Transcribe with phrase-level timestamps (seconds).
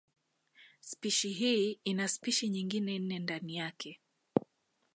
[0.79, 3.99] Spishi hii ina spishi nyingine nne ndani yake.